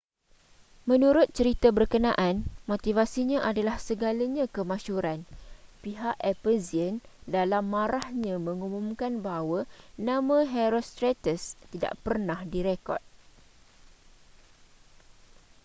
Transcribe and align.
menurut 0.89 1.27
cerita 1.37 1.67
berkenaan 1.77 2.35
motivasinya 2.71 3.39
adalah 3.51 3.77
segalanya 3.87 4.45
kemasyhuran 4.55 5.19
pihak 5.85 6.15
ephesian 6.31 6.95
dalam 7.35 7.63
marahnya 7.75 8.35
mengumumkan 8.47 9.13
bahwa 9.27 9.61
nama 10.09 10.37
herostratus 10.53 11.41
tidak 11.71 11.93
pernah 12.05 12.39
direkod 12.53 12.97